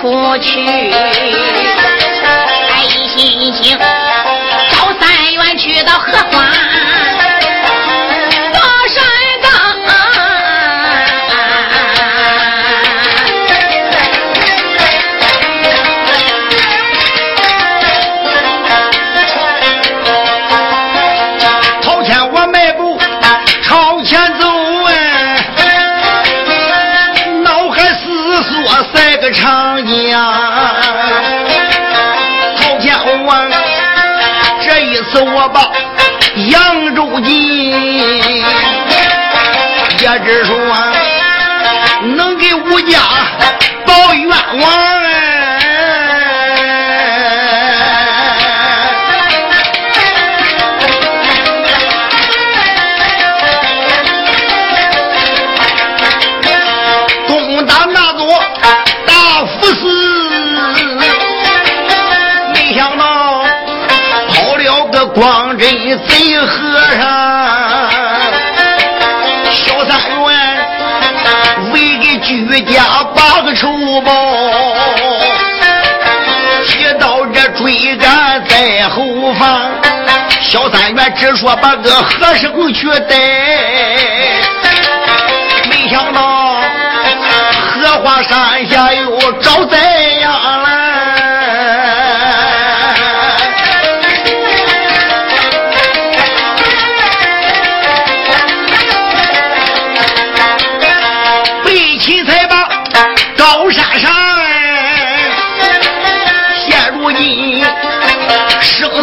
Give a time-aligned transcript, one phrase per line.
[0.00, 0.90] 出去，
[2.70, 3.99] 开心，心情。
[74.00, 74.12] 报，
[76.66, 79.70] 接到这追赶在后方，
[80.40, 83.16] 小三元只说把个和尚去带，
[85.68, 86.56] 没想到
[87.72, 89.78] 荷花山下有招灾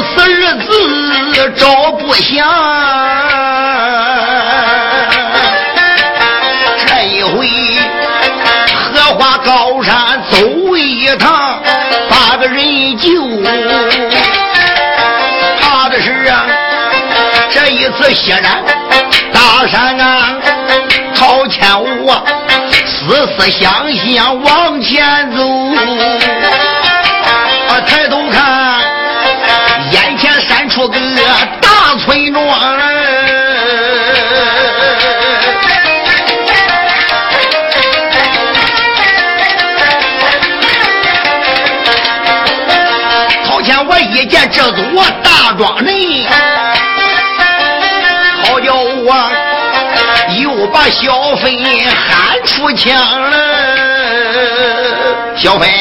[0.02, 2.48] 死日子找不响，
[6.86, 7.48] 这一回
[8.74, 10.38] 荷花高山走
[10.78, 11.62] 一趟，
[12.10, 13.12] 把个人救。
[15.60, 16.46] 怕的是啊，
[17.50, 18.64] 这一次血染
[19.34, 20.36] 大山啊，
[21.16, 22.24] 陶千武啊，
[22.86, 25.44] 死死相相往前走。
[44.28, 44.84] 见这座
[45.24, 45.96] 大庄人，
[48.44, 49.32] 好叫我
[50.42, 51.58] 又把小飞
[51.88, 53.38] 喊出墙了。
[55.36, 55.74] 小飞，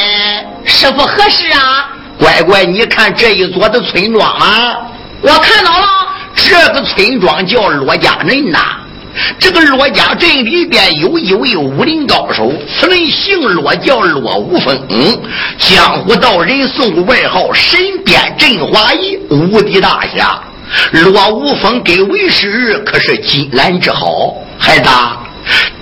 [0.65, 1.89] 师傅何事啊？
[2.19, 4.77] 乖乖，你看这一座的村庄啊，
[5.21, 5.85] 我看到了。
[6.35, 8.77] 这个村庄叫罗家镇呐，
[9.39, 14.77] 这个罗家镇里边有一位武林高手，此人姓罗，叫罗无风，
[15.57, 20.39] 江湖道人送外号神鞭镇华一，无敌大侠。
[20.91, 24.89] 罗无风跟为师可是金兰之好，孩子，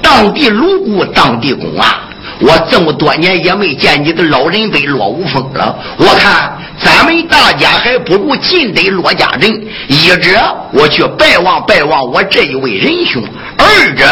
[0.01, 2.04] 当地卢谷，当地公啊。
[2.39, 9.67] 我这么多年也没见你的老人被落无风了，我看咱们大家还不如尽得骆家人。
[9.87, 13.23] 一者我去拜望拜望我这一位仁兄，
[13.57, 14.05] 二者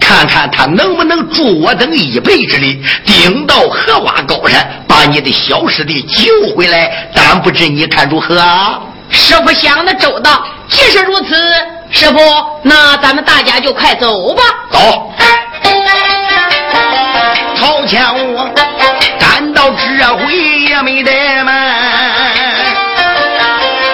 [0.00, 7.10] 看看他能不能助我等一臂之力，顶到荷花高山，把你的小师弟救回来。
[7.14, 8.42] 但不知你看如何？
[9.10, 10.44] 师傅想的周到。
[10.68, 11.36] 既是如此，
[11.90, 12.18] 师傅，
[12.62, 14.42] 那咱们大家就快走吧。
[14.70, 15.12] 走。
[17.58, 18.02] 朝前
[18.34, 18.48] 我
[19.18, 21.54] 赶到这回也没怠慢，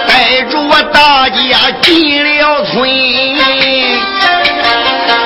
[0.06, 2.90] 带着我大家进了村，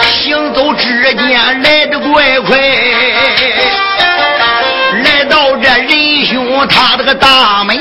[0.03, 2.59] 行走之间来得怪快，
[5.03, 7.77] 来到这仁兄他这个大门。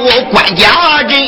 [0.00, 0.66] 我关家
[1.08, 1.18] 镇，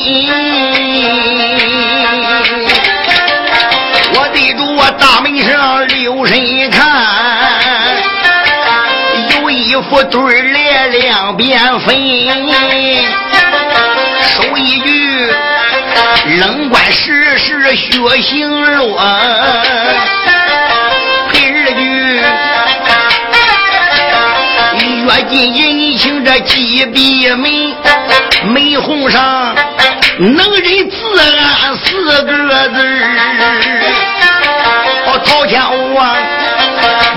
[4.13, 6.87] 我对着我大门上留神看，
[9.29, 11.93] 有一副对联两边分，
[14.25, 15.27] 说一句
[16.39, 18.87] 冷关时时血腥乱。
[21.33, 22.00] 第二句
[25.11, 25.29] 乱。
[25.29, 27.43] 今人请这几笔门，
[28.45, 29.53] 门红上
[30.17, 32.77] 能人自安四个字
[35.07, 35.61] 哦，陶天
[35.93, 36.15] 王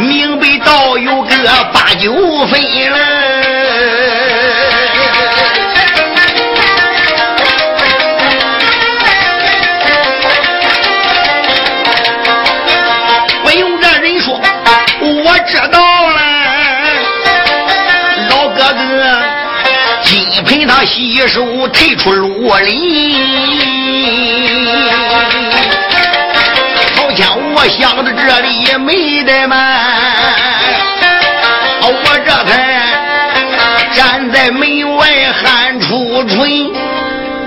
[0.01, 1.37] 明白道有个
[1.73, 2.13] 八九
[2.47, 2.61] 分
[2.91, 3.24] 了。
[20.77, 23.15] 他洗手，退出罗林。
[26.97, 29.57] 好像我想到这里也没得慢，
[31.81, 32.53] 我这才
[33.95, 36.69] 站在门外喊出春。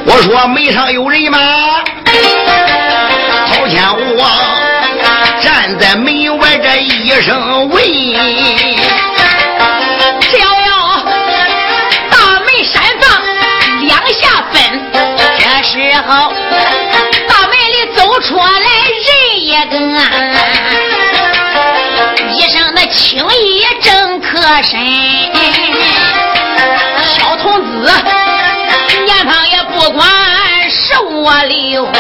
[0.05, 1.37] 我说门上有人吗？
[3.47, 4.23] 好像我
[5.41, 7.83] 站在门外这一声问。
[23.17, 24.79] 身的青衣正可身，
[27.03, 27.91] 小童子
[29.05, 30.07] 年方也不管
[30.69, 31.93] 十五六，门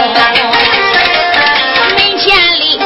[2.19, 2.79] 前里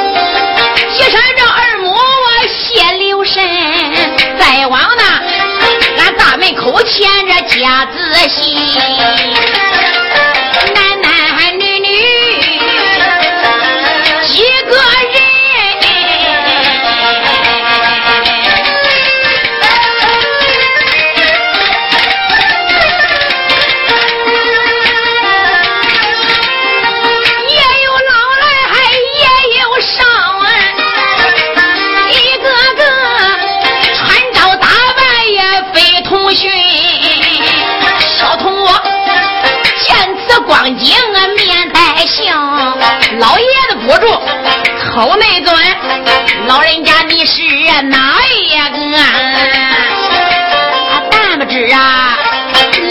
[0.93, 3.43] 一山这二母我谢留神，
[4.39, 5.03] 再往那
[6.03, 8.55] 俺大门口前这夹子戏。
[44.91, 45.55] 口内尊，
[46.47, 47.41] 老人家你是
[47.83, 48.97] 哪一个？
[48.97, 49.01] 啊，
[51.09, 52.17] 但不知啊，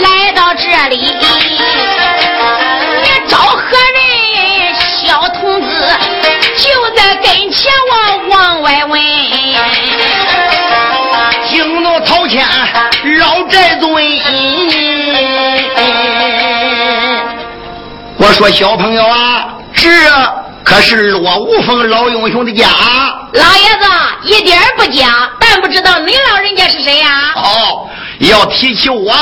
[0.01, 1.15] 来到这里，
[3.03, 3.71] 你找何人？
[4.81, 5.69] 小童子
[6.57, 8.99] 就在跟前，我往外问。
[11.51, 12.43] 惊动陶谦
[13.19, 13.93] 老寨尊，
[18.17, 19.91] 我说小朋友啊，这。
[20.71, 22.69] 可是罗无风老英雄的家，
[23.33, 23.91] 老爷子
[24.23, 27.33] 一点不假，但不知道您老人家是谁呀？
[27.35, 27.89] 哦，
[28.21, 29.13] 要提起我，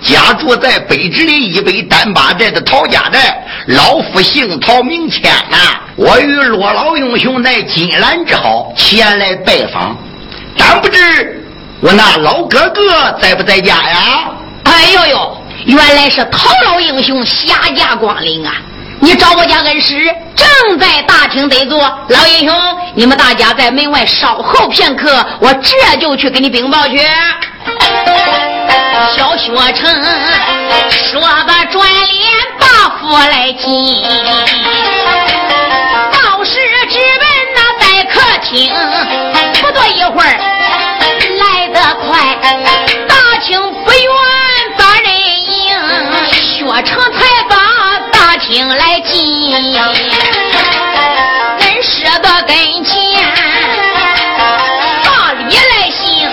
[0.00, 5.58] 家住在北直里以北丹巴寨的陶家寨，老夫姓陶名谦呐。
[5.96, 9.96] 我与罗老英雄乃金兰之好，前来拜访，
[10.56, 11.44] 但不知
[11.80, 14.30] 我那老哥哥在不在家呀？
[14.62, 18.54] 哎呦呦，原来是陶老英雄下家光临啊！
[19.02, 21.76] 你找我家恩师，正在大厅得坐。
[22.08, 22.56] 老英雄，
[22.94, 27.00] 你们大家在门外稍候片刻，我这就去给你禀报去。
[29.16, 29.92] 小学成
[31.10, 32.30] 说罢，转脸
[32.60, 32.66] 把
[33.00, 34.00] 佛来进，
[36.12, 36.54] 道士
[36.88, 38.72] 直奔那待客厅。
[39.60, 40.38] 不多一会儿，
[41.40, 42.38] 来得快，
[43.08, 44.00] 大厅不远
[44.78, 45.74] 把人迎，
[46.40, 47.18] 学成才
[48.52, 49.72] 命来进，恩
[51.82, 52.54] 舍得跟
[52.84, 53.02] 前，
[55.02, 56.28] 大礼来行，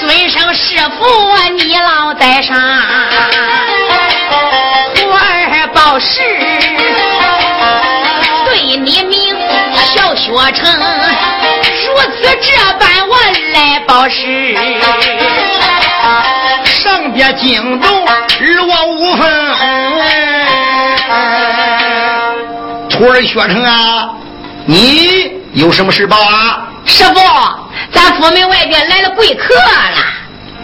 [0.00, 1.04] 尊上师父
[1.50, 2.56] 你老带上，
[4.94, 6.22] 徒儿报师，
[8.46, 9.36] 对你名
[9.74, 10.72] 小学成，
[11.84, 13.14] 如此这般我
[13.52, 14.56] 来报师，
[16.64, 18.08] 上边惊动，
[18.40, 19.81] 与我无分。
[23.26, 24.10] 学成啊，
[24.66, 26.68] 你有什么事报啊？
[26.84, 27.20] 师傅，
[27.92, 29.98] 咱府门外边来了贵客了。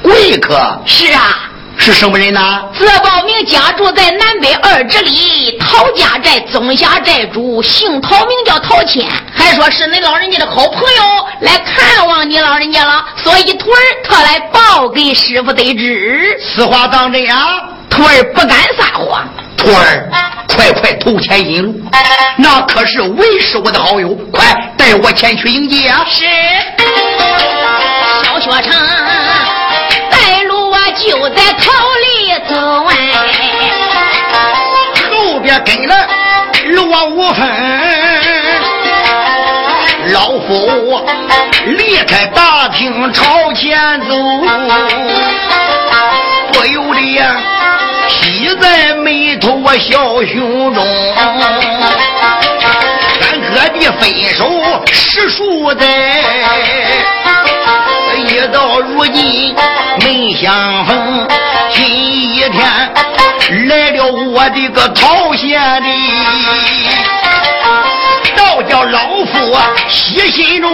[0.02, 0.80] 贵客？
[0.86, 1.44] 是啊。
[1.80, 2.60] 是什么人呢？
[2.76, 16.36] 自报名家住在南北二这里陶家寨宗下寨主，姓陶，名叫陶谦，还说是恁老人家的好朋友，来看望你老人家了，所以徒儿特来报给师傅得知。
[16.52, 17.62] 此话当真啊？
[17.88, 19.24] 徒儿不敢撒谎。
[19.58, 20.08] 徒儿，
[20.48, 21.74] 快快投钱引路，
[22.38, 26.06] 那可是为师我的好友，快带我前去迎接啊！
[26.08, 26.24] 是，
[28.24, 28.72] 小学生。
[30.96, 31.70] 就在桃
[32.02, 32.54] 里走
[32.86, 32.94] 哎，
[35.08, 35.94] 后边跟了
[36.70, 37.46] 罗无分，
[40.12, 41.00] 老夫
[41.66, 44.06] 离开大厅朝前走，
[46.52, 46.98] 不由得
[48.08, 50.84] 喜在眉头我笑胸中，
[53.20, 54.44] 咱哥的分手
[54.86, 55.86] 十数载。
[58.16, 59.54] 一到如今
[60.04, 61.28] 没相逢，
[61.70, 62.92] 今一天
[63.68, 65.88] 来了我的个桃县里，
[68.36, 69.56] 倒叫老夫
[69.88, 70.70] 喜心中。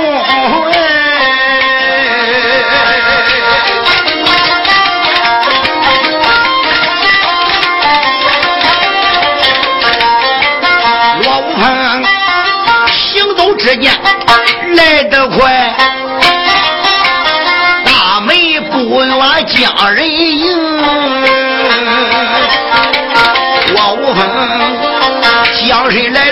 [13.83, 15.75] 来得快。
[17.85, 20.47] 大媒不能把人迎
[23.75, 24.19] 刮无风
[25.69, 26.24] 将身来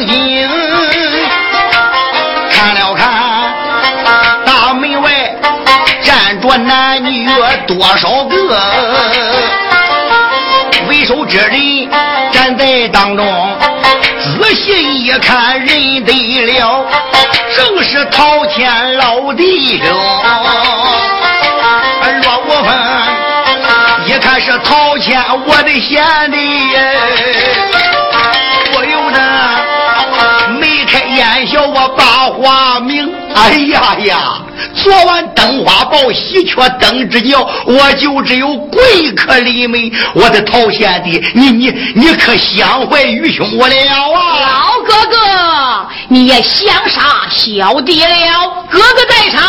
[0.00, 0.48] 眼
[0.90, 0.98] 睛
[2.50, 3.00] 看了看
[4.44, 5.10] 大门外
[6.02, 7.28] 站着男女
[7.66, 8.60] 多少个？
[10.88, 11.88] 为首之人
[12.32, 13.56] 站在当中，
[14.20, 16.12] 仔细一看，认得
[16.46, 16.84] 了，
[17.56, 19.86] 正是陶谦老弟兄。
[22.20, 22.68] 若无风，
[24.06, 26.36] 一看是陶谦，我的贤弟，
[31.46, 33.12] 笑，我把话明。
[33.34, 34.42] 哎呀呀！
[34.74, 39.90] 昨晚灯花报喜鹊灯之鸟，我就只有贵客临门。
[40.14, 44.38] 我的陶贤弟，你你你可想怀于兄我了啊！
[44.40, 48.66] 老哥哥，你也想杀小弟了？
[48.70, 49.42] 哥哥在场，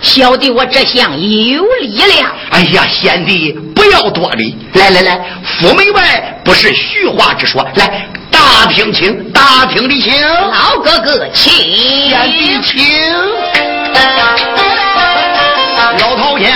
[0.00, 2.32] 小弟我这厢有礼了。
[2.50, 11.52] 哎呀，贤弟不要多礼，来来来，府门外不是虚话之说，来大厅清，大厅的清，老哥哥请，
[12.62, 12.78] 请，
[15.98, 16.52] 老陶谦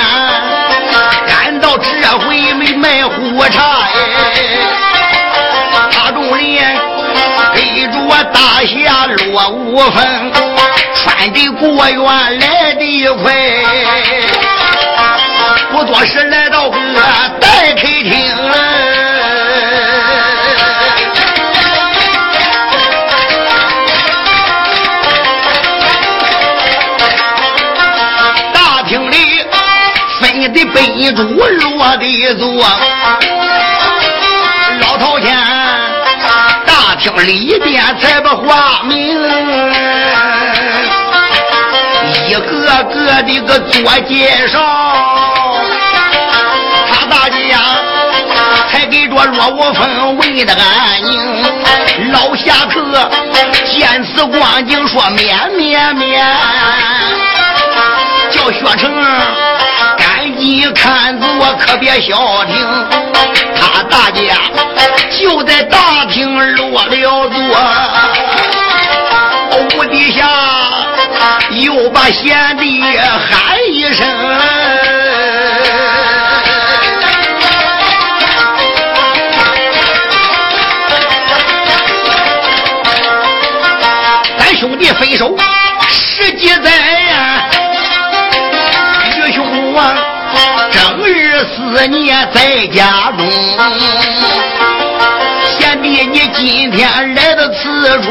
[1.26, 1.86] 赶到这
[2.18, 3.60] 回没卖火柴，
[5.90, 6.78] 他众人
[7.54, 10.32] 给着我大侠落无痕，
[10.94, 12.04] 穿的过远
[12.40, 13.32] 来的快，
[15.70, 16.61] 不多时来到。
[30.64, 32.62] 的杯珠落的座。
[36.98, 38.96] 厅里边才把话明，
[42.28, 44.60] 一个个的个做介绍，
[46.88, 47.58] 他大家
[48.70, 51.10] 才给着罗无风问的安宁。
[52.12, 53.10] 老侠客
[53.64, 56.24] 见此光景说免免免，
[58.30, 58.92] 叫薛成
[60.42, 61.26] 赶紧看着
[61.56, 62.56] 可别消停，
[63.54, 64.34] 他大家。
[65.08, 67.38] 就在大厅落了座，
[69.76, 70.28] 屋底下
[71.50, 74.04] 又把贤弟喊一声。
[84.38, 85.36] 咱兄弟分手
[85.88, 86.81] 十几载
[91.74, 93.26] 思念在家中。
[95.58, 98.10] 贤弟，你今天来到此处，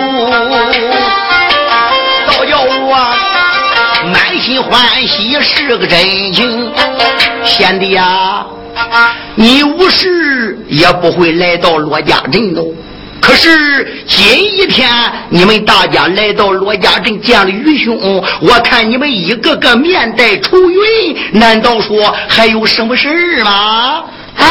[2.27, 2.97] 倒叫我
[4.11, 5.99] 满心欢喜是个真
[6.33, 6.73] 情。
[7.43, 8.47] 贤弟呀，
[9.35, 12.65] 你无事也不会来到罗家镇喽。
[13.21, 14.89] 可是今一天
[15.29, 24.03] 你们大家来到罗家镇见了愚兄，我看你们一个个面带愁云，难道说还有什么事儿吗？
[24.37, 24.45] 唉。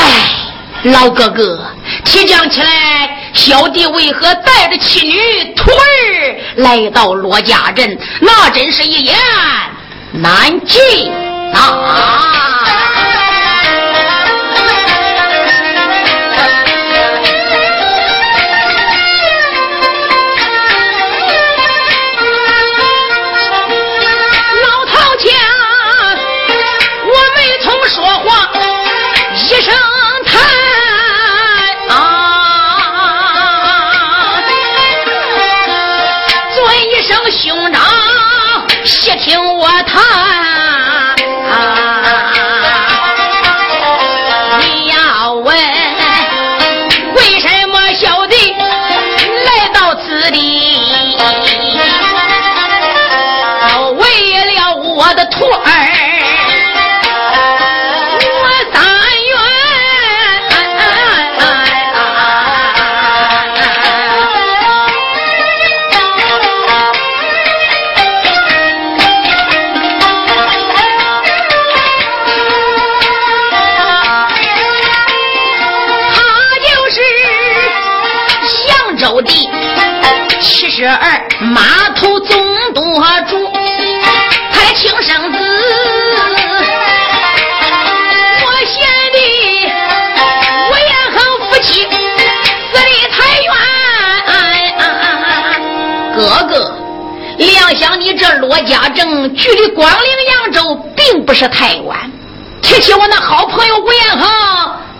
[0.84, 1.62] 老哥哥，
[2.06, 7.98] 提讲起来，小弟为何带着妻女徒儿来到罗家镇？
[8.18, 9.14] 那真是一言
[10.12, 10.80] 难尽
[11.52, 12.59] 啊！
[81.02, 81.62] 二，码
[81.96, 82.36] 头总
[82.74, 82.82] 舵
[83.26, 83.50] 主，
[84.52, 85.38] 他的亲生子，
[88.44, 89.18] 我贤弟，
[90.70, 91.16] 我也很
[91.48, 91.88] 服气，离
[93.08, 93.50] 太原。
[96.14, 96.76] 哥哥，
[97.38, 99.98] 料想你这罗家镇距离光陵
[100.34, 102.12] 扬州并不是太远，
[102.60, 104.28] 提起我那好朋友吴彦恒，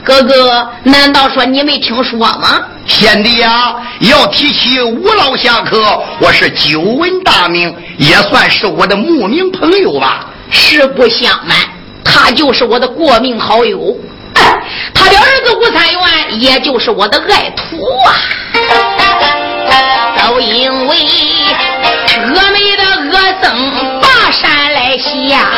[0.03, 2.65] 哥哥，难道说你没听说吗？
[3.01, 10.27] 贤弟呀，要提起吴老侠客，我是久闻大名，也算是我的慕名朋友吧。
[10.51, 11.57] 实不相瞒，
[12.05, 13.97] 他就是我的过命好友。
[14.93, 18.13] 他的儿子吴三元，也就是我的爱徒啊。
[20.29, 23.19] 都因为峨眉的峨。
[23.43, 23.51] 僧
[24.03, 25.49] 跋山来下，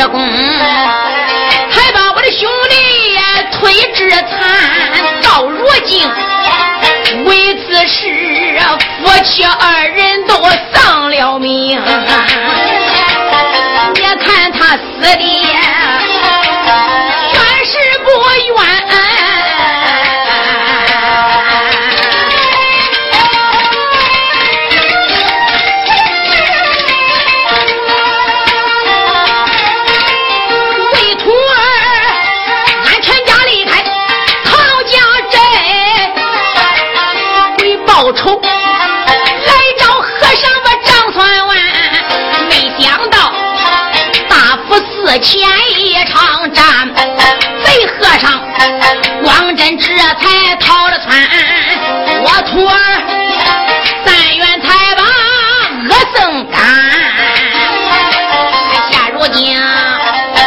[0.00, 2.74] 这功还把我的兄弟
[3.52, 5.20] 推至残。
[5.20, 6.10] 到如今，
[7.26, 8.58] 为此事，
[9.04, 10.40] 夫妻二人都
[10.72, 11.10] 丧。
[11.10, 11.78] 了命！
[13.92, 15.59] 别看他死的。
[47.64, 48.30] 贼和尚
[49.22, 51.08] 王真这才逃了窜，
[52.22, 52.74] 我徒儿
[54.04, 55.02] 三元才把
[55.88, 56.58] 恶僧赶，
[58.90, 59.56] 现如今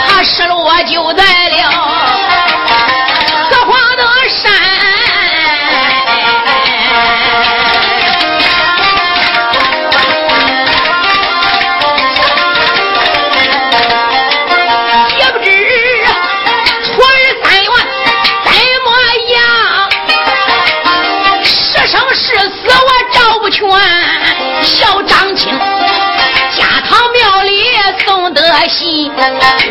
[0.07, 1.23] 他失落就在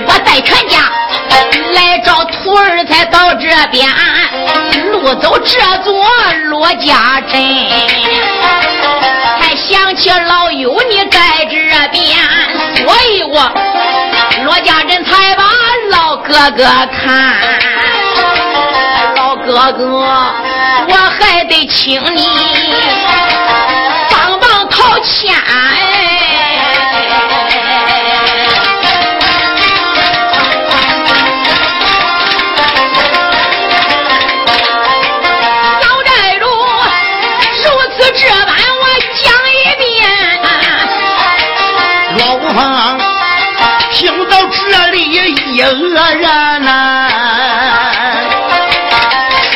[0.06, 0.78] 我带全家
[1.74, 3.88] 来找徒儿，才到这边，
[4.92, 6.06] 路走这座
[6.44, 7.42] 罗家镇，
[9.40, 11.56] 才想起老友你在这
[11.88, 12.16] 边，
[12.76, 13.50] 所以我
[14.44, 15.44] 罗家镇才把
[15.90, 17.34] 老哥哥看，
[19.16, 19.84] 老哥哥，
[20.88, 22.74] 我还得请你
[24.10, 25.34] 帮帮掏钱。
[45.62, 47.08] 一恶人呐，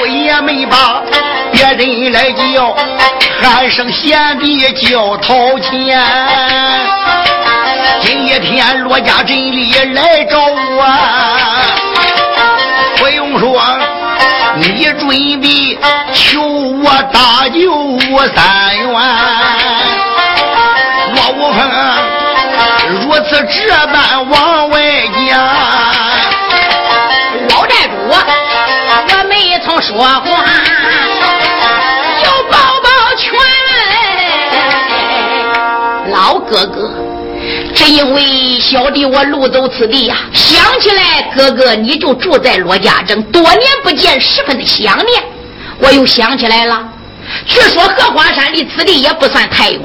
[0.00, 1.02] 我也没把
[1.50, 2.76] 别人来叫，
[3.42, 6.00] 喊声贤弟叫掏钱。
[8.02, 10.86] 今一天罗家镇里来找我，
[12.98, 13.60] 不用说，
[14.54, 15.08] 你准
[15.40, 15.76] 备
[16.12, 17.98] 求我大舅
[18.32, 18.86] 三元，
[21.14, 21.58] 罗无风
[22.88, 24.80] 如此这般往外
[29.96, 30.22] 说话
[32.22, 33.32] 有抱抱拳，
[36.12, 36.92] 老哥哥，
[37.74, 45.24] 只因为小弟我路走此地呀，想起来哥哥你就住在罗家镇，多年不见，十分的想念。
[45.78, 46.86] 我又想起来了，
[47.46, 49.80] 据说荷花山离此地也不算太远。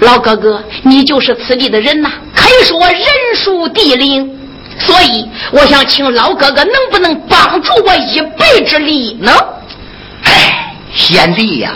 [0.00, 3.00] 老哥哥，你就是此地的人呐，可以说人
[3.34, 4.35] 属地灵。
[4.78, 9.32] 所以，我想请老哥哥能不能帮助我一臂之力呢？
[10.24, 11.72] 哎，贤弟呀，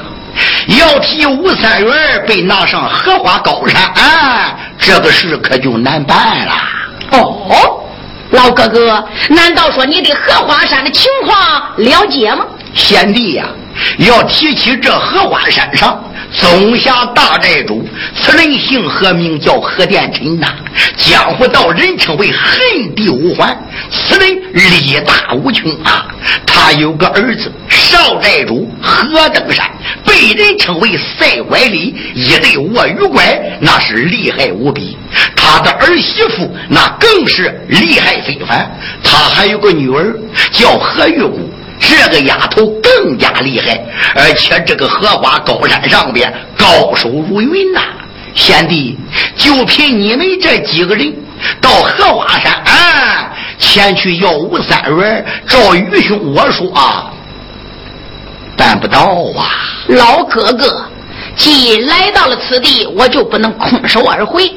[0.79, 6.53] 要提吴三元被拿上荷花高山，啊这个事可就难办了。
[7.13, 7.81] 哦，
[8.31, 12.45] 老哥哥，难道说你对荷花山的情况了解吗？
[12.75, 13.47] 贤弟呀，
[13.99, 16.03] 要提起这荷花山上。
[16.33, 20.47] 松下大寨主，此人姓何名叫何殿臣呐？
[20.97, 23.57] 江湖道人称为恨地无环。
[23.91, 26.07] 此人力大无穷啊！
[26.47, 29.69] 他有个儿子少寨主何登山，
[30.05, 34.97] 被人称为赛拐李，一对卧鱼拐，那是厉害无比。
[35.35, 38.71] 他的儿媳妇那更是厉害非凡。
[39.03, 40.17] 他还有个女儿
[40.53, 41.51] 叫何玉姑。
[41.81, 43.83] 这个丫头更加厉害，
[44.15, 47.81] 而且这个荷花高山上边高手如云呐！
[48.35, 48.97] 贤弟，
[49.37, 51.13] 就凭你们这几个人
[51.61, 57.11] 到荷花山啊，前去要吴三元，照愚兄我说啊，
[58.57, 59.01] 办不到
[59.37, 59.49] 啊！
[59.89, 60.85] 老哥哥，
[61.35, 64.55] 既来到了此地，我就不能空手而回。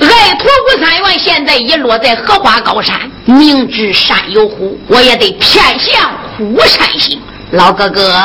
[0.00, 7.20] 爱徒吴三元现在已落在荷花高山，明知山有虎，我也得偏向虎山行。
[7.50, 8.18] 老哥哥，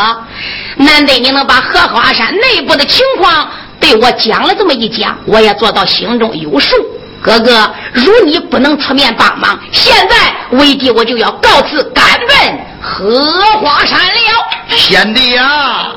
[0.78, 6.76] 难得你能把荷花山内部的情况对我讲了这么一讲，我也做到心中有数。
[7.22, 14.78] 哥哥，如你不能出面帮忙，现在为弟我就要告辞，赶奔荷花山了。
[14.78, 15.88] 贤弟呀，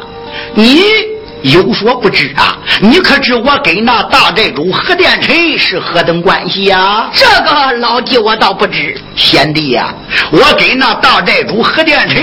[0.54, 1.19] 你。
[1.42, 2.58] 有所不知啊！
[2.80, 7.10] 你可知我跟那大寨主何殿臣是何等关系呀？
[7.14, 9.00] 这个老弟我倒不知。
[9.16, 9.94] 贤弟呀，
[10.30, 12.22] 我跟那大寨主何殿臣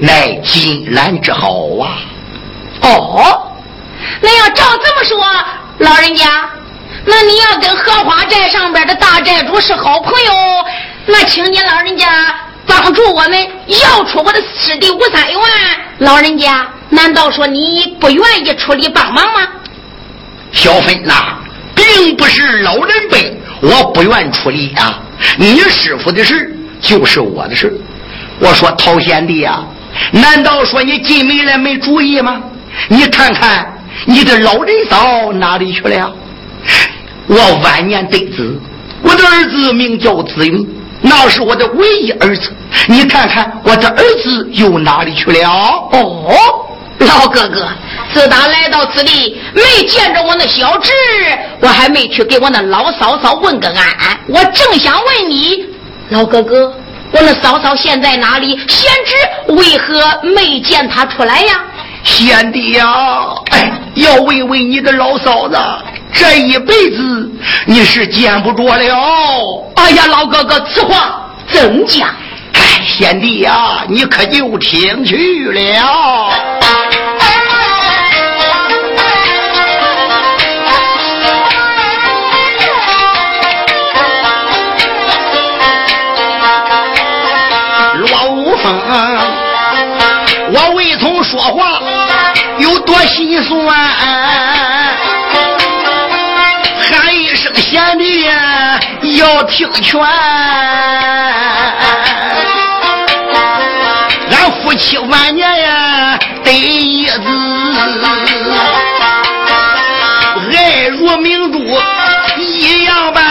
[0.00, 1.48] 乃金兰之好
[1.80, 1.98] 啊！
[2.82, 3.52] 哦，
[4.20, 5.18] 那要照这么说，
[5.78, 6.26] 老人家，
[7.04, 10.32] 那你要跟荷花寨上边的大寨主是好朋友，
[11.06, 12.06] 那请你老人家
[12.66, 15.40] 帮助我们要出我的师弟吴三元，
[15.98, 16.66] 老人家。
[16.90, 19.48] 难道说你不愿意出力帮忙吗？
[20.52, 21.36] 小芬呐，
[21.74, 25.00] 并不是老人辈，我不愿出力啊。
[25.36, 27.78] 你师傅的事就是我的事。
[28.38, 29.62] 我说陶贤弟呀，
[30.12, 32.40] 难道说你进门来没主意吗？
[32.88, 36.14] 你看看你的老人嫂哪里去了？
[37.26, 38.58] 我晚年得子，
[39.02, 40.66] 我的儿子名叫子云，
[41.02, 42.50] 那是我的唯一儿子。
[42.86, 45.50] 你看看我的儿子又哪里去了？
[45.92, 46.66] 哦，
[47.06, 47.68] 老哥哥，
[48.12, 50.90] 自打来到此地，没见着我那小侄，
[51.60, 54.18] 我还没去给我那老嫂嫂问个安。
[54.26, 55.64] 我正想问你，
[56.08, 56.74] 老哥哥，
[57.12, 58.58] 我那嫂嫂现在哪里？
[58.68, 61.64] 贤侄为何没见他出来呀？
[62.02, 62.84] 贤弟呀，
[63.50, 65.56] 哎，要问问你的老嫂子。
[66.12, 67.30] 这一辈子
[67.66, 69.72] 你是见不着了。
[69.76, 72.08] 哎呀，老哥哥，此话怎讲？
[72.54, 76.30] 哎，贤弟呀，你可就听去了。
[91.38, 91.80] 说话，
[92.58, 93.56] 有多心酸。
[96.80, 98.28] 喊一声贤弟
[99.18, 100.00] 要听劝，
[104.30, 107.22] 俺夫妻晚年呀得一子，
[110.56, 111.58] 爱如明珠
[112.38, 113.27] 一样般。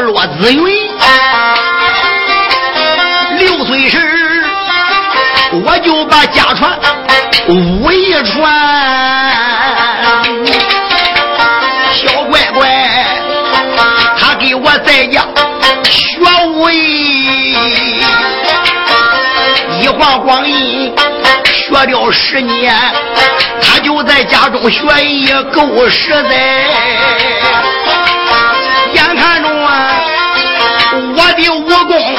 [0.00, 0.62] 骆子云，
[3.38, 3.98] 六岁时
[5.64, 6.78] 我就把家传
[7.48, 8.52] 武艺传，
[11.92, 12.68] 小乖乖，
[14.16, 15.24] 他给我在家
[15.84, 17.54] 学武艺，
[19.80, 20.94] 一晃光阴
[21.44, 22.74] 学了十年，
[23.60, 26.66] 他就在家中学艺够实在，
[31.42, 32.16] 的武功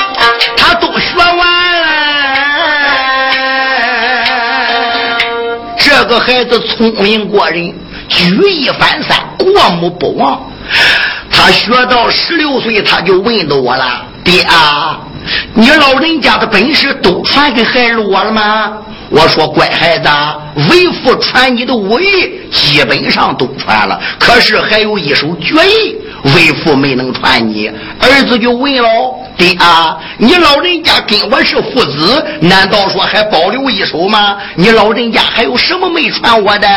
[0.58, 1.38] 他都学完
[1.82, 1.88] 了，
[5.78, 7.74] 这个孩子聪明过人，
[8.10, 10.42] 举一反三，过目不忘。
[11.32, 15.00] 他学到十六岁，他就问到我了：“爹啊，
[15.54, 18.74] 你老人家的本事都传给孩子我了吗？”
[19.10, 20.10] 我说：“乖孩子，
[20.70, 27.68] 为父传你的武艺基本上都传了，可是还有一手绝艺。”为父没能传你，
[28.00, 28.90] 儿子就问了
[29.38, 34.38] ：“爹啊，你老人家跟我是父子，难道说还保留一手吗？
[34.56, 36.68] 你老人家还有什么没传我的？”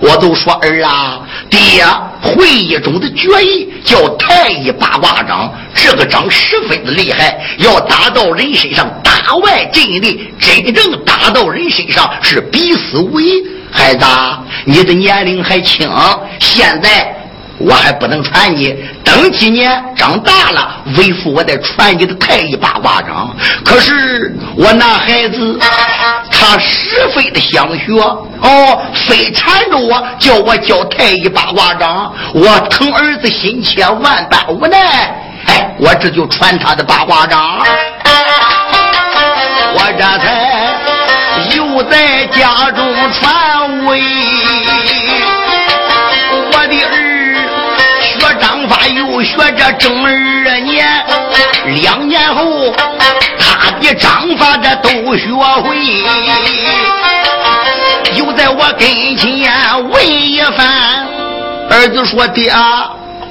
[0.00, 1.84] 我都说儿啊，爹
[2.20, 5.52] 会一种的绝艺，叫太乙八卦掌。
[5.74, 13.42] 这个掌十分的厉害，要打到人身上，打外阵内，真正打到人身上是必死无疑。
[13.70, 14.06] 孩子，
[14.64, 15.90] 你的年龄还轻，
[16.40, 17.14] 现在。
[17.58, 23.34] 我还不能传你，等几年长大了，为父我再传你的太乙八卦掌。
[23.64, 25.58] 可是我那孩子，
[26.30, 27.92] 他十分的想学
[28.40, 32.12] 哦，非缠着我，叫我教太乙八卦掌。
[32.34, 35.14] 我疼儿子心切，万般无奈，
[35.46, 37.64] 哎，我这就传他的八卦掌。
[39.76, 44.00] 我这才又在家中传位。
[49.24, 50.86] 学这正二年，
[51.82, 52.72] 两年后
[53.38, 55.32] 他的章法这都学
[55.62, 55.76] 会。
[58.16, 61.06] 又在我跟前问一番，
[61.70, 62.52] 儿子说：“爹，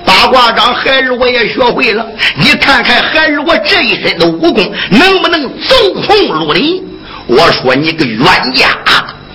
[0.06, 6.84] 八卦掌孩儿我也学会了，你看看孩儿我这一身的武功能不能纵横绿林？”
[7.28, 8.68] 我说：“你个冤家，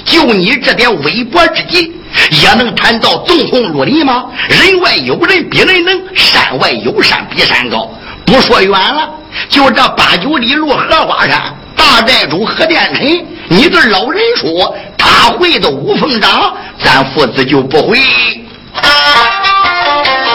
[0.04, 1.94] 就你这点微薄之计。”
[2.30, 4.24] 也能谈到纵横绿林吗？
[4.48, 7.90] 人外有人比人能，山外有山比山高。
[8.24, 9.08] 不说远了，
[9.48, 17.98] 就这八九里路荷花山，大寨主何殿臣，你对老人说他会的五凤掌，咱父子就不会。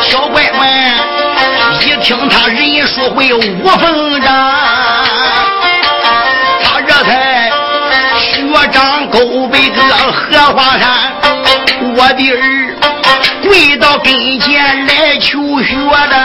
[0.01, 0.67] 小乖乖，
[1.81, 4.33] 一听他人说会五凤掌，
[6.63, 7.51] 他这才
[8.19, 11.12] 学长勾背个荷花山。
[11.95, 12.75] 我的儿
[13.43, 16.15] 跪到跟前来求学的，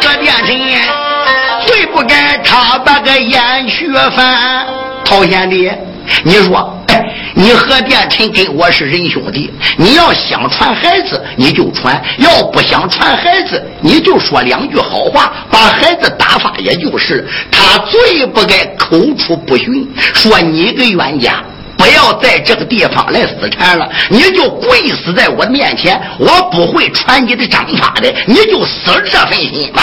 [0.00, 0.56] 何殿臣
[1.66, 4.66] 最不该他把个眼去翻。
[5.04, 5.70] 陶贤弟，
[6.22, 17.28] 你说，哎，你何殿臣跟我是仁兄弟，你要想传孩子你就传，要不想传孩子你就说两句好话，把孩子打发也就是。
[17.50, 21.42] 他最不该口出不逊，说你个冤家。
[21.82, 29.82] 不要在这个地方来死缠了，你就跪死在我面前，我不会传你的章法的，你就死这份心吧。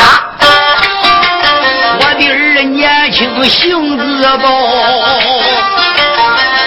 [2.00, 4.50] 我的儿年轻性子暴，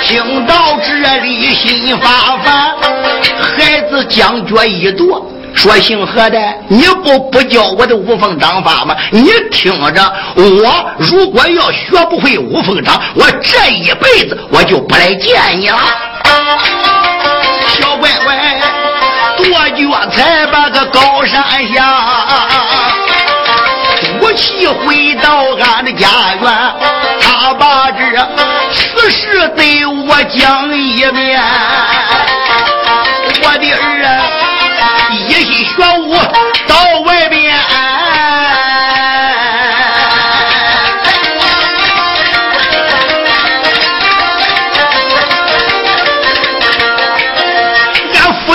[0.03, 2.77] 听到这里心发烦，
[3.40, 5.27] 孩子将脚一跺。
[5.55, 6.38] 说姓何的，
[6.69, 8.97] 你不不教我的五凤掌法吗？
[9.11, 15.79] 你听着，我如果要学不会五凤掌，我这一辈子我就不来见你了。
[17.69, 18.61] 小乖乖，
[19.37, 21.85] 跺脚才把个高山下，
[24.21, 26.09] 武器回到俺的家
[26.41, 26.75] 园，
[27.21, 28.01] 他把这
[28.73, 31.41] 此事对我讲一遍，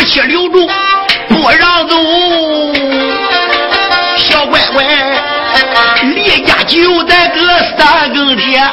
[0.07, 0.65] 俺夫妻留住
[1.27, 1.95] 不让走，
[4.17, 4.85] 小乖乖
[6.15, 7.41] 离家就在个
[7.77, 8.63] 三更天。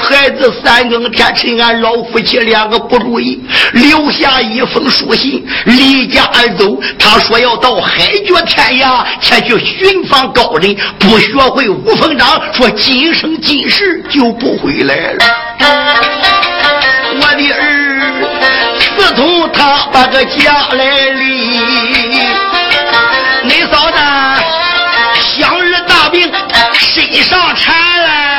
[0.00, 3.42] 孩子三更天，趁俺老夫妻两个不注意，
[3.72, 6.80] 留下一封书信，离家而走。
[6.98, 15.18] 他说要到海角天涯，前去寻访高人，不学会五风掌，说今生今世就不回来了。
[17.12, 17.79] 我的儿，
[19.10, 21.58] 自从他把个家来离，
[23.42, 23.98] 你嫂子
[25.20, 26.30] 乡日大病，
[26.78, 28.29] 身上缠。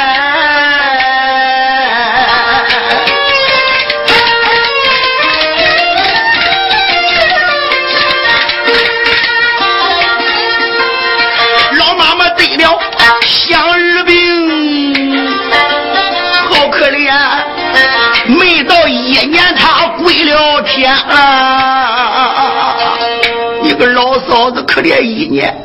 [24.82, 25.56] 连一年，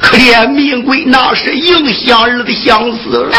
[0.00, 3.30] 可怜命贵，那是影响儿的相思。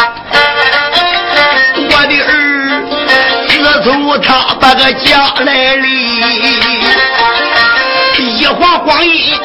[1.76, 2.32] 我的儿，
[3.47, 5.88] 自从他把个家来离，
[8.39, 9.38] 一晃光阴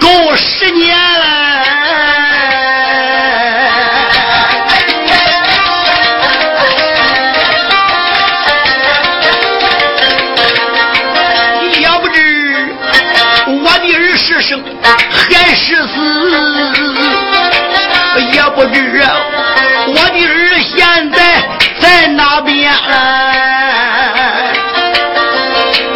[0.00, 0.96] 够十年。
[18.72, 19.02] 知
[19.88, 21.42] 我的儿现在
[21.78, 22.72] 在哪边。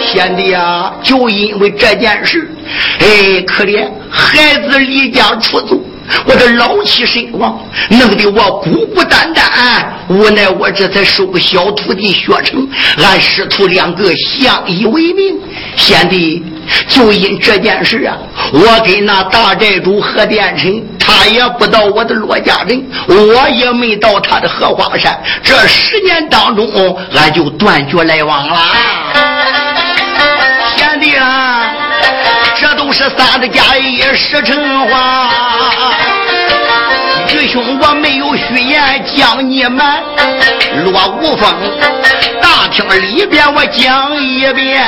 [0.07, 2.51] 贤弟啊，就因为这件事，
[2.99, 5.79] 哎，可怜孩子离家出走，
[6.27, 7.61] 我的老妻身亡，
[7.91, 9.45] 弄得我孤孤单单，
[10.09, 12.69] 无奈我这才收个小徒弟学成，
[12.99, 15.39] 俺师徒两个相依为命。
[15.77, 16.45] 贤弟。
[16.87, 18.17] 就因这件事啊，
[18.53, 20.81] 我跟那大寨主何殿臣，
[21.11, 25.21] 他也不到我的罗家人，我也没到他的荷花山。
[25.43, 28.57] 这十年当中，俺就断绝来往了。
[30.77, 31.75] 贤弟啊，
[32.61, 35.31] 这都是三的家一实诚话。
[37.35, 40.01] 愚兄，我没有虚言将你瞒。
[40.85, 41.53] 罗无风，
[42.41, 44.81] 大厅里边我讲一遍。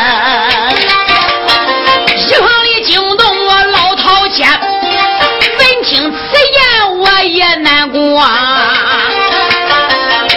[7.42, 7.98] 言我也难过。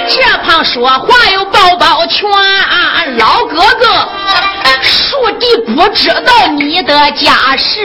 [0.07, 2.27] 这旁说话有抱抱拳，
[3.17, 4.09] 老哥哥，
[4.81, 7.79] 恕弟不知道你的家事，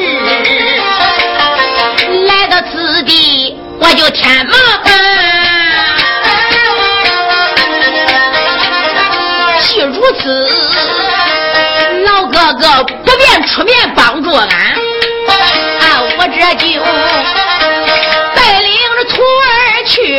[2.26, 4.52] 来到此地我就添麻
[4.84, 4.94] 烦。
[9.60, 10.48] 既如此。
[12.04, 14.54] 老哥哥不便出面帮助俺，啊，
[16.18, 16.66] 我这就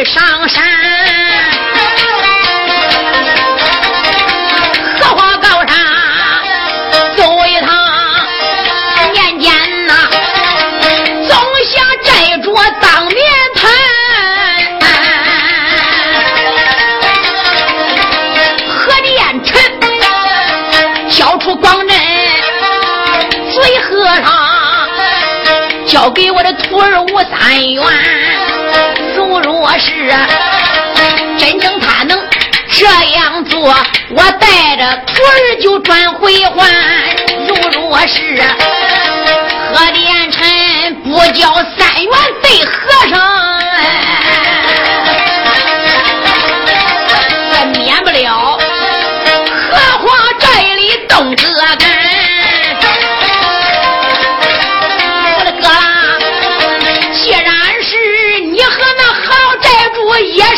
[0.03, 0.63] 上山
[4.97, 5.77] 荷花高上
[7.15, 7.69] 走一趟
[9.13, 9.53] 年间
[9.85, 9.93] 呐
[11.27, 13.15] 总想摘着当面
[13.55, 13.71] 谈
[18.67, 19.51] 何恋臣
[21.11, 21.95] 笑出光嫩
[23.51, 24.25] 嘴和尚
[25.85, 28.50] 交给我的徒儿吴三元
[29.61, 30.11] 若是
[31.37, 32.19] 真正他能
[32.71, 33.75] 这样做，
[34.09, 37.15] 我带着徒儿就转回还。
[37.47, 38.41] 如若是
[39.71, 42.71] 何连臣不交三元对和
[43.11, 43.50] 尚，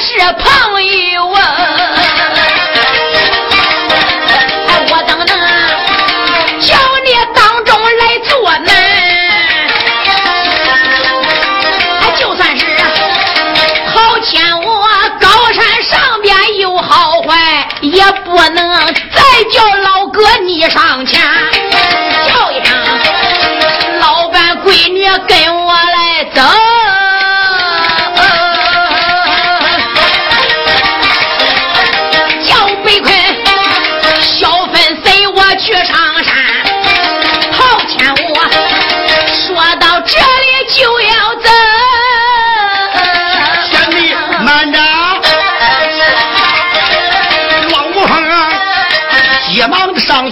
[0.03, 0.81] 是啊胖我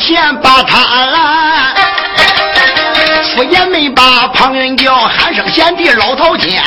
[0.01, 1.75] 前把他拦。
[3.33, 6.61] 出言没把旁人叫，喊声贤弟老陶天。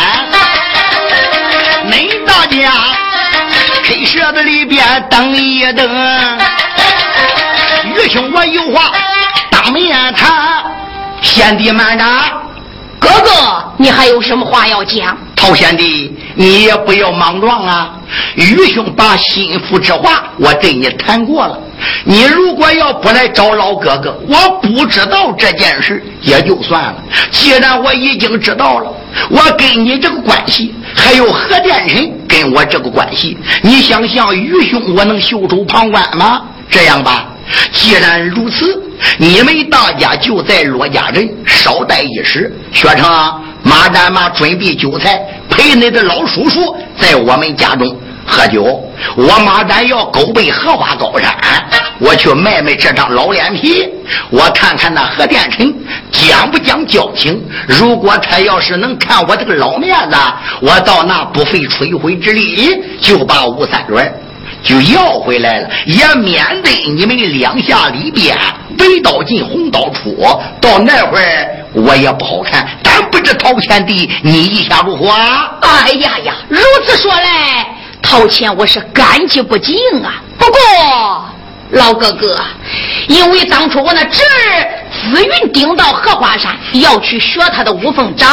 [1.90, 2.72] 恁大家
[3.82, 5.86] 黑舍子里边等一等，
[7.84, 8.92] 愚兄我有话
[9.50, 10.64] 当面谈。
[11.20, 12.04] 贤弟慢着，
[12.98, 15.16] 哥哥，你还有什么话要讲？
[15.36, 17.90] 陶贤弟，你也不要莽撞啊！
[18.36, 21.58] 愚兄把心腹之话我对你谈过了。
[22.06, 26.96] 你如果要不来找老哥哥，我不知道这件事也就算了。
[27.30, 28.92] 既然我已经知道了，
[29.30, 36.42] 我跟你这个关系，还有何殿臣跟我这个关系，你想想愚兄我能袖手旁观吗？
[36.70, 37.26] 这样吧，
[37.72, 38.82] 既然如此，
[39.18, 42.52] 你们大家就在骆家人稍待一时。
[42.72, 43.08] 学成，
[43.62, 47.96] 马丹马准备酒菜，陪你的老叔叔在我们家中
[48.26, 48.80] 喝酒。
[49.16, 51.34] 我马丹要狗背荷花高山，
[51.98, 53.88] 我去卖卖这张老脸皮。
[54.30, 55.72] 我看看那何殿臣
[56.10, 57.42] 讲不讲交情。
[57.66, 60.16] 如果他要是能看我这个老面子，
[60.60, 62.70] 我到那不费吹灰之力
[63.00, 64.12] 就把吴三准
[64.62, 68.34] 就要回来了，也免得你们两下里边
[68.78, 70.16] 白刀进红刀出，
[70.58, 72.66] 到那会儿我也不好看。
[72.82, 75.10] 但不知陶贤弟你意下如何？
[75.60, 77.73] 哎呀呀，如此说来，
[78.04, 80.22] 陶谦我是感激不尽啊。
[80.38, 80.60] 不过
[81.70, 82.38] 老哥哥，
[83.08, 88.30] 因为当初我那侄儿紫云顶到荷花山要去学他的五凤掌，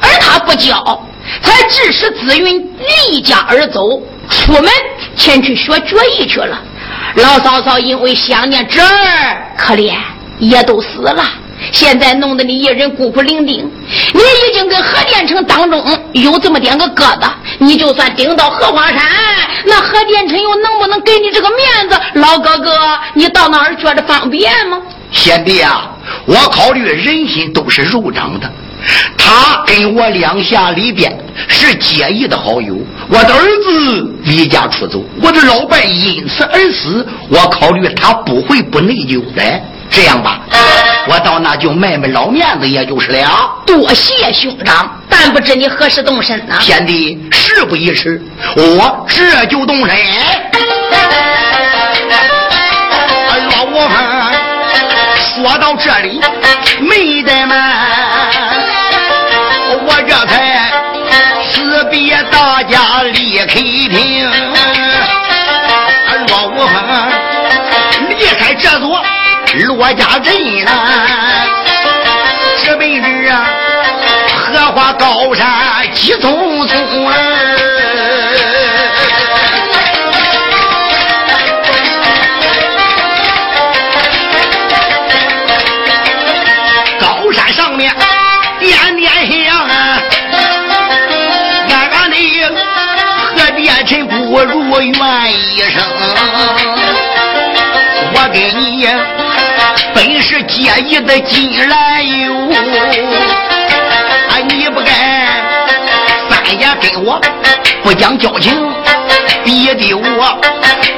[0.00, 1.04] 而他不教，
[1.42, 2.74] 才致使紫云
[3.10, 4.00] 离家而走，
[4.30, 4.64] 出门
[5.16, 6.58] 前去学绝艺去了。
[7.16, 9.94] 老嫂嫂因为想念侄儿，可怜
[10.38, 11.24] 也都死了。
[11.70, 13.64] 现在弄得你一人孤苦伶仃，
[14.12, 18.98] 你已经跟何殿城当中有这么点个疙瘩，你就算顶到荷花山，
[19.66, 22.00] 那何殿城又能不能给你这个面子？
[22.14, 22.76] 老哥哥，
[23.14, 24.78] 你到那儿觉得方便吗？
[25.12, 25.90] 贤弟啊，
[26.24, 28.50] 我考虑人心都是肉长的，
[29.16, 31.14] 他跟我两下里边
[31.48, 39.42] 是结义的好友，我的儿子离家出走，我的老伴因此而死，我考虑他不会不内疚的。
[39.92, 40.40] 这样吧，
[41.06, 43.62] 我到那就卖卖老面子，也就是了。
[43.66, 46.56] 多谢兄长，但不知你何时动身呢？
[46.60, 48.20] 贤弟，事不宜迟，
[48.56, 49.96] 我这就动身。
[53.50, 53.88] 老我
[55.34, 56.20] 说到这里
[56.80, 57.72] 没得慢，
[59.86, 60.70] 我这才
[61.50, 64.30] 辞别大家离开厅。
[69.64, 70.70] 骆家镇呐，
[72.64, 73.46] 这辈子啊，
[74.34, 75.46] 荷花高山
[75.94, 77.14] 急匆匆啊，
[87.00, 87.94] 高山上面
[88.58, 89.12] 点点
[89.46, 90.02] 香啊，
[91.68, 92.16] 俺俺的
[93.34, 94.92] 何殿臣不如愿一
[100.82, 102.50] 是结义的金兰哟，
[104.28, 104.90] 啊，你不该
[106.28, 107.20] 三爷跟我
[107.82, 108.52] 不讲交情，
[109.44, 110.40] 逼得我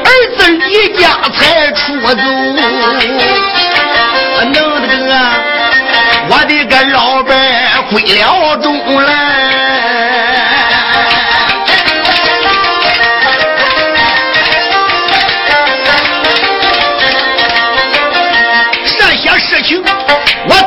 [0.05, 2.17] 儿子离家才出走，
[4.53, 5.13] 弄得个
[6.29, 7.37] 我的个老伴
[7.91, 9.24] 归了中来。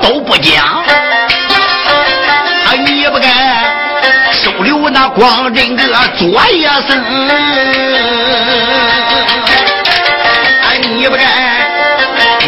[0.08, 0.86] 都不讲，啊，
[2.86, 3.28] 你不该
[4.32, 5.84] 收留那光真个
[6.18, 6.98] 左叶僧，
[10.62, 11.26] 啊，你不该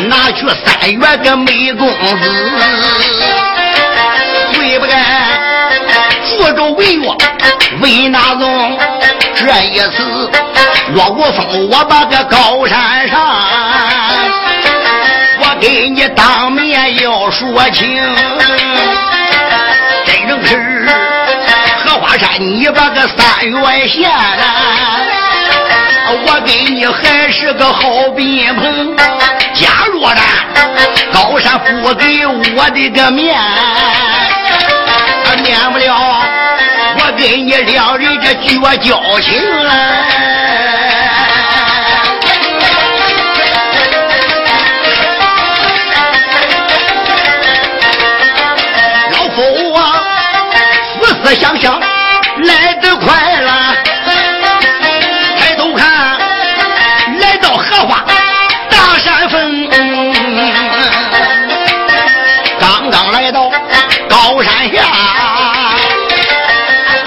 [0.08, 2.32] 拿去三月个美公子，
[4.54, 4.96] 最不该
[6.24, 7.10] 助纣为虐
[7.82, 8.80] 为哪种？
[9.36, 10.32] 这一次
[10.94, 13.20] 落过风，我把个高山上。
[15.60, 18.00] 给你当面要说清，
[20.06, 20.88] 真正是
[21.84, 24.10] 荷花山，你把个三月线，
[26.26, 28.96] 我给你还是个好宾朋。
[29.54, 30.22] 假若呢
[31.12, 33.38] 高山不给我的个面，
[35.44, 36.22] 免不了
[36.98, 39.70] 我给你两人这绝交情了。
[51.60, 53.76] 将来的快了
[55.38, 56.18] 抬头看
[57.20, 58.06] 来到荷花
[58.70, 59.70] 大山峰
[62.60, 63.52] 刚刚来到
[64.08, 64.84] 高山下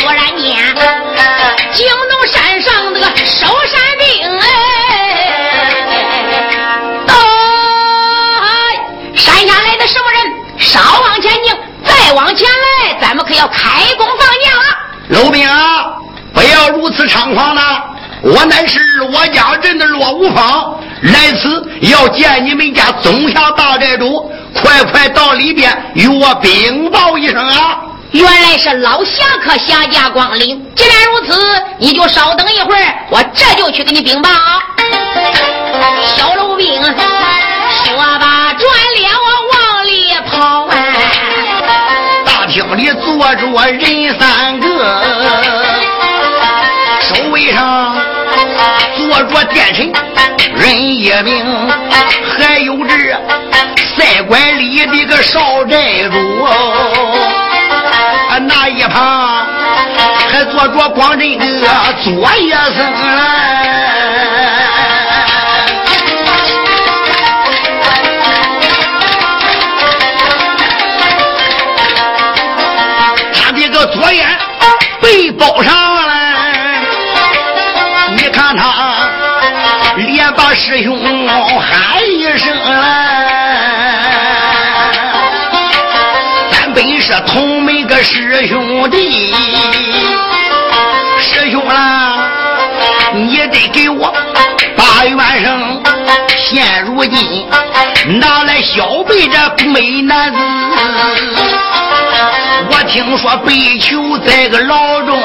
[0.03, 0.55] 果然念
[1.73, 4.45] 惊动山上那个收山兵哎
[7.07, 7.15] 到
[9.17, 14.07] 山下来的什么人稍往前迎再往前来咱们可要开工
[15.23, 15.87] 老兵啊，
[16.35, 17.85] 不要如此猖狂了！
[18.23, 18.81] 我乃是
[19.13, 27.79] 我家镇的罗无方，来此要见你们家总辖大寨主，快快到里边与我禀报一声啊！
[28.11, 31.41] 原来是老侠客下家光临，既然如此，
[31.79, 34.29] 你就稍等一会儿，我这就去给你禀报。
[36.17, 36.93] 小楼兵说
[38.19, 39.12] 罢，转脸
[43.23, 44.67] 坐着人三个，
[47.01, 47.97] 首位上
[48.97, 49.93] 坐着殿臣
[50.57, 51.47] 人一名，
[52.37, 52.97] 还有这
[53.95, 59.47] 赛馆里的个少寨主，啊，那一旁
[60.29, 61.47] 还坐着光镇的
[62.03, 62.93] 左叶僧。
[75.43, 75.75] 包上
[76.07, 76.81] 来，
[78.17, 78.63] 你看他
[79.97, 80.97] 连把师兄
[81.59, 82.57] 喊一声
[86.53, 89.35] 咱本是同门个师兄弟，
[91.19, 92.31] 师兄啊，
[93.13, 94.15] 你得给我
[94.77, 95.83] 把元生。
[96.39, 97.49] 现如今
[98.21, 100.39] 拿来小辈这美男子。
[102.71, 105.19] 我听说被囚在个牢中，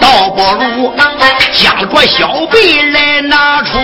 [0.00, 0.94] 倒不如
[1.52, 3.78] 将着小辈来拿出，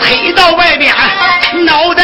[0.00, 0.94] 推到外边
[1.64, 2.01] 脑袋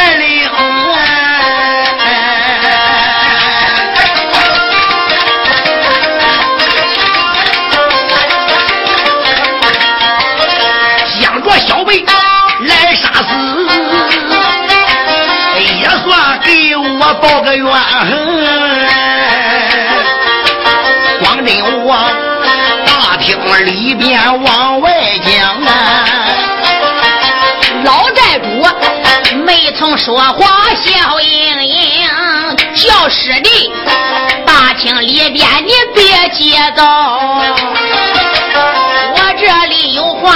[17.15, 18.87] 报个怨恨，
[21.19, 21.95] 光真我
[22.85, 24.91] 大厅里边往外
[25.25, 26.05] 讲啊，
[27.83, 28.45] 老寨主
[29.43, 30.45] 没曾说话
[30.75, 32.07] 笑盈盈，
[32.75, 33.71] 叫师弟
[34.45, 36.83] 大厅里边你别接走，
[39.13, 40.35] 我这里有话。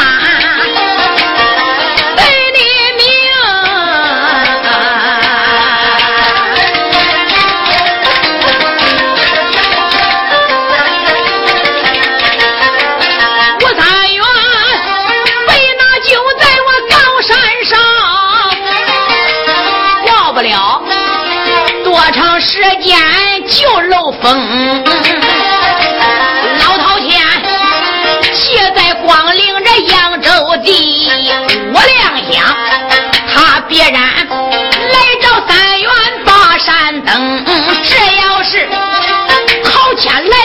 [24.23, 24.83] 风，
[26.59, 27.11] 老陶谦
[28.33, 30.29] 现在光领着扬州
[30.63, 31.11] 地，
[31.73, 32.33] 我亮想
[33.27, 35.89] 他必然来找三元
[36.25, 37.45] 把山登。
[37.83, 38.65] 这要是
[39.65, 40.37] 陶谦来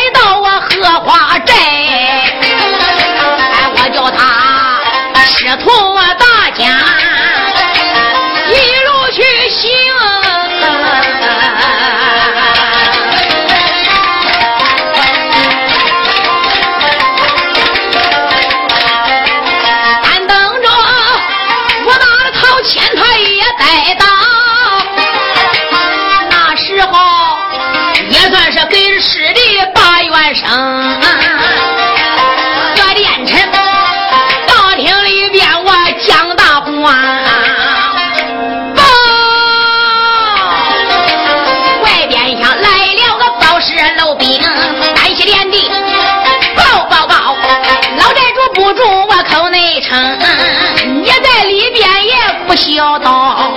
[52.58, 53.54] 小道，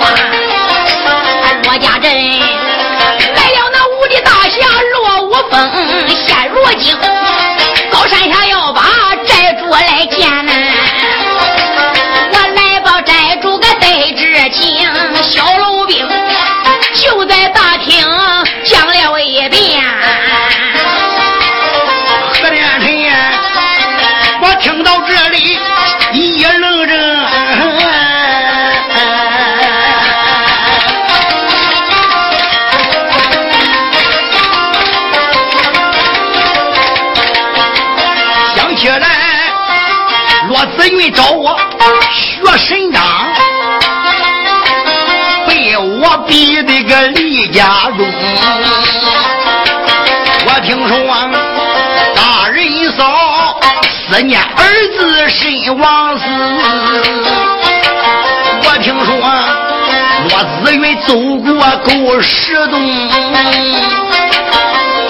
[1.63, 4.59] 罗家镇来了那无敌大侠
[4.93, 5.53] 罗无风，
[6.07, 6.95] 现如今
[50.43, 50.97] 我听说
[52.15, 54.63] 大人一嫂思念儿
[54.97, 56.25] 子身亡死，
[58.63, 59.09] 我听说
[60.29, 60.31] 罗
[60.63, 61.13] 子云走
[61.45, 61.89] 过狗
[62.21, 62.73] 石洞，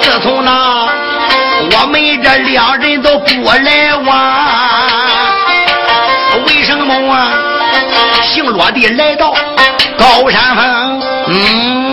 [0.01, 0.51] 自从那
[1.71, 4.09] 我们这两人都不来往。
[6.45, 6.93] 为什么
[8.23, 9.33] 姓罗的来到
[9.97, 11.90] 高山峰，嗯，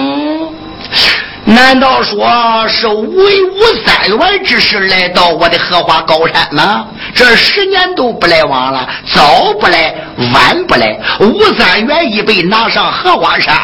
[1.60, 6.86] 难道说是为吴三元之事来到我的荷花高山吗？
[7.12, 9.92] 这十年都不来往了，早不来，
[10.32, 13.56] 晚不来，吴三元已被拿上荷花山，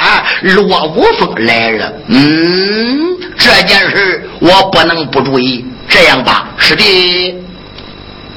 [0.42, 1.92] 落无风来了。
[2.08, 5.64] 嗯，这件事我不能不注意。
[5.88, 7.36] 这样吧，师弟，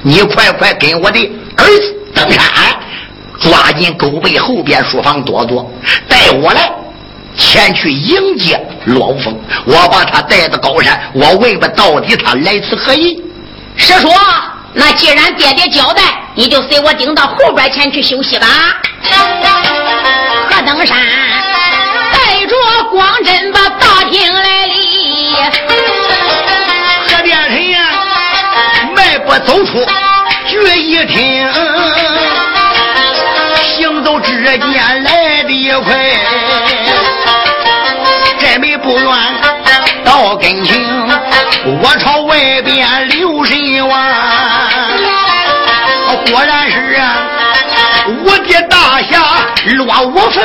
[0.03, 1.19] 你快快跟我的
[1.57, 2.43] 儿子登山。
[3.39, 5.71] 抓紧狗背后边书房躲躲，
[6.07, 6.71] 带我来
[7.37, 9.39] 前去迎接罗无风。
[9.65, 13.23] 我把他带到高山，我问问到底他来此何意。
[13.75, 14.11] 师叔，
[14.73, 16.01] 那既然爹爹交代，
[16.35, 18.47] 你就随我顶到后边前去休息吧。
[20.49, 20.97] 何登山
[22.11, 22.55] 带着
[22.91, 25.35] 光真把大厅来里，
[27.07, 27.79] 何殿臣呀，
[28.95, 29.85] 迈步走出
[30.47, 31.47] 聚一厅。
[34.23, 35.49] 只见来的
[35.81, 36.46] 快，这没
[38.87, 39.03] 不愿
[40.05, 40.79] 到跟前，
[41.81, 44.69] 我朝外边留神啊，
[46.31, 47.17] 果然是啊，
[48.23, 49.19] 我接大侠
[49.75, 50.41] 落无分。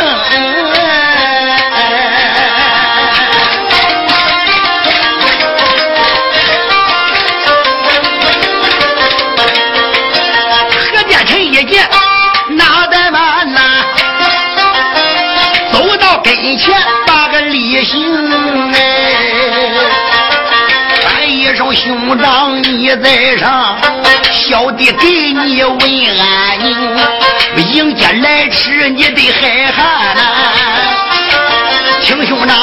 [10.92, 11.88] 何建成一见，
[12.48, 13.60] 脑袋满，那
[15.72, 16.74] 走到跟前。
[17.32, 17.98] 个礼行
[18.74, 18.78] 哎，
[21.02, 23.78] 喊一声兄长你在上，
[24.30, 26.76] 小弟给你问安宁。
[27.72, 30.20] 迎接来迟你得海涵呐，
[32.02, 32.54] 听兄长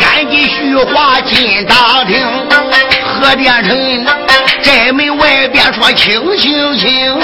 [0.00, 2.18] 赶紧叙话进大厅，
[3.04, 4.04] 何殿臣
[4.60, 7.16] 寨门外边说清清清。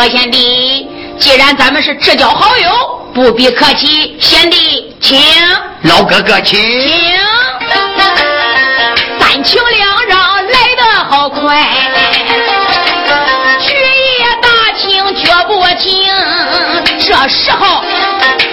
[0.00, 0.88] 何贤弟，
[1.18, 2.70] 既然咱们是至交好友，
[3.12, 4.16] 不必客气。
[4.18, 5.20] 贤弟，请
[5.82, 7.20] 老哥哥请，请。
[9.18, 11.68] 三情两让来得好快，
[13.60, 16.08] 举业大清绝不轻。
[16.98, 17.84] 这时候，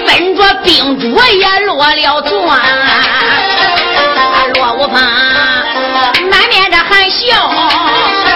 [0.05, 2.59] 分着兵主也落了钻，
[4.53, 5.01] 落无风。
[7.29, 8.26] 这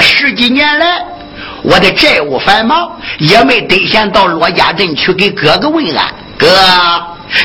[0.00, 1.04] 十几年来，
[1.62, 6.12] 我的债务繁忙，也没得闲到罗家镇去给哥哥问安。
[6.38, 6.48] 哥，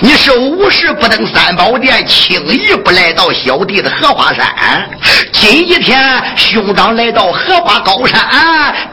[0.02, 4.90] 你是无事不登三宝殿，轻易不来到小弟的荷花山。
[5.32, 6.00] 今一天，
[6.36, 8.20] 兄长来到荷花高山，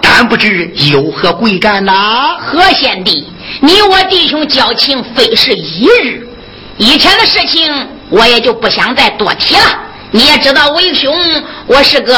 [0.01, 2.37] 但不知有何贵干呐？
[2.41, 3.27] 何贤弟，
[3.61, 6.29] 你我弟兄交情非是一日，
[6.77, 9.79] 以前的事情我也就不想再多提了。
[10.11, 11.15] 你也知道，为兄
[11.67, 12.15] 我是个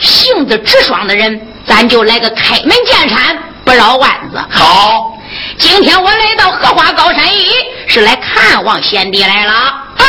[0.00, 4.42] 性子直爽的人，咱就来个开门见山，不绕弯子。
[4.48, 5.12] 好，
[5.58, 7.50] 今天我来到荷花高山一，
[7.86, 9.52] 是来看望贤弟来了。
[9.98, 10.04] 二，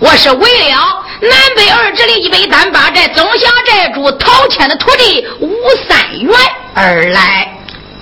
[0.00, 5.54] 我是为了南北二直里一北单八寨总辖寨主陶谦的徒弟吴
[5.88, 6.32] 三元
[6.74, 7.48] 而来。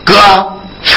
[0.04, 0.14] 哥，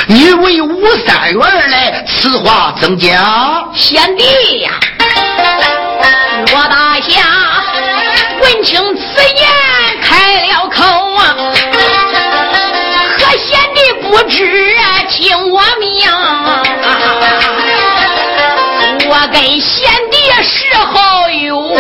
[0.07, 3.71] 你为吴三元来，此话怎讲？
[3.75, 4.71] 贤弟呀。
[6.51, 7.21] 罗大侠
[8.41, 9.47] 闻听此言，
[10.01, 11.35] 开了口啊！
[13.17, 16.09] 可贤弟不知啊听我命，
[19.07, 21.77] 我跟贤弟是好友。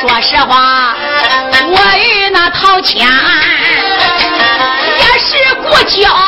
[0.00, 0.94] 说实话，
[1.68, 3.08] 我与那陶谦
[5.88, 6.25] 是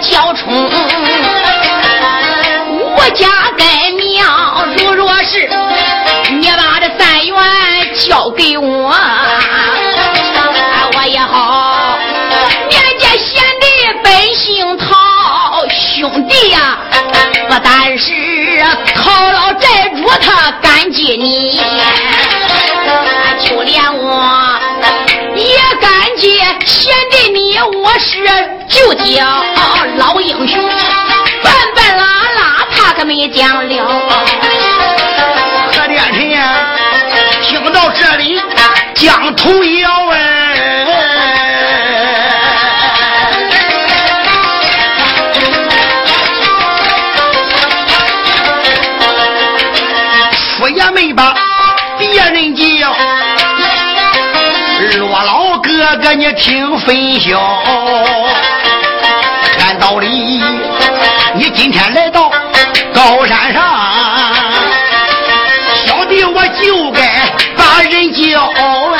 [0.00, 0.70] 交冲，
[2.96, 3.26] 我家
[3.56, 5.48] 该庙，如若是
[6.30, 7.36] 你把这三元
[7.98, 8.94] 交给我。
[10.92, 11.98] 我也好，
[12.68, 13.66] 面见贤弟
[14.02, 14.88] 本姓陶，
[15.68, 16.78] 兄弟呀，
[17.48, 18.12] 不但是
[18.94, 21.60] 陶老寨主他感激你，
[23.38, 24.39] 就连我
[27.66, 28.24] 我是
[28.68, 29.44] 就叫
[29.96, 30.62] 老英雄，
[31.42, 33.84] 半半拉拉他可没讲了。
[35.72, 36.74] 何殿臣呀，
[37.42, 38.40] 听到这里，
[38.94, 40.29] 将头摇哎。
[56.20, 57.40] 你听分晓。
[59.58, 60.06] 按道理，
[61.34, 62.30] 你今天来到
[62.92, 63.62] 高山上，
[65.86, 67.00] 小弟我就该
[67.56, 68.52] 把人叫
[68.94, 68.98] 哎。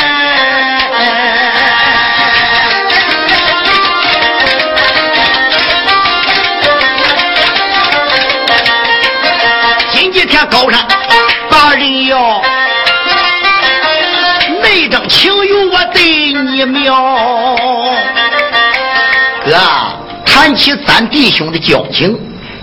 [9.93, 10.90] 今几天高山。
[16.61, 17.57] 对你妙。
[19.45, 19.57] 哥，
[20.27, 22.19] 谈起咱弟兄的交情，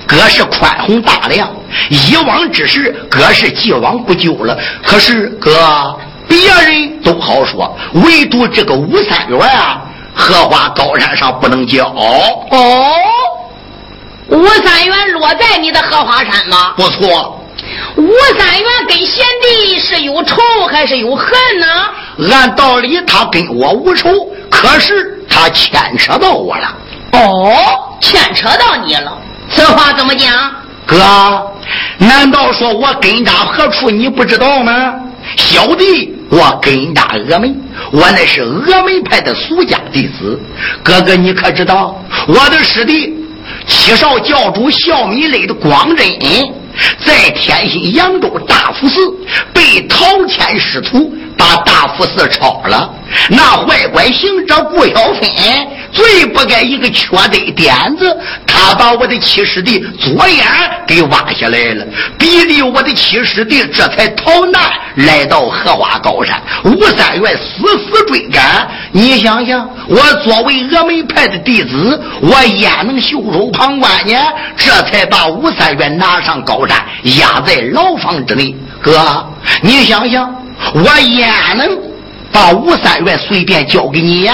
[0.05, 1.51] 哥是宽宏大量。
[1.89, 4.57] 以往之事，哥是既往不咎了。
[4.83, 9.81] 可是哥，别人都好说，唯独这个吴三元啊，
[10.13, 11.87] 荷花高山上不能交。
[11.87, 12.95] 哦，
[14.27, 16.73] 吴三元落在你的荷花山吗？
[16.77, 17.33] 不错。
[17.95, 19.56] 吴三元跟贤弟
[20.27, 20.37] 仇
[20.69, 22.29] 还是有恨呢？
[22.31, 24.09] 按道理他跟我无仇，
[24.51, 26.75] 可是他牵扯到我了。
[27.13, 29.17] 哦，牵扯到你了，
[29.49, 30.31] 此话怎么讲？
[30.85, 30.97] 哥，
[31.97, 34.93] 难道说我根扎何处你不知道吗？
[35.35, 37.53] 小弟我根扎峨眉，
[37.91, 40.39] 我那是峨眉派的俗家弟子。
[40.81, 43.13] 哥哥你可知道，我的师弟
[43.65, 46.07] 七少教主孝米类的光真。
[47.05, 48.99] 在天津扬州大福寺
[49.53, 52.89] 被陶谦师徒把大福寺抄了，
[53.29, 55.21] 那坏官行者顾小芬
[55.91, 60.45] 最不该一个缺德点子，他把我的七师弟左眼
[60.87, 61.85] 给挖下来了，
[62.17, 64.61] 逼得我的七师弟这才逃难
[64.95, 66.41] 来到荷花高山。
[66.65, 74.13] 吴三元死死追赶，你想想，我作为峨眉派的弟子，我焉能袖手旁观呢？
[74.57, 76.83] 这才把吴三元拿上高山，
[77.19, 78.55] 压在牢房之内。
[78.81, 79.25] 哥，
[79.61, 80.46] 你想想。
[80.73, 81.79] 我也能
[82.31, 84.33] 把吴三元随便交给你呀？